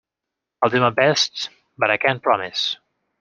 [0.63, 2.75] I'll do my best, but I can't promise.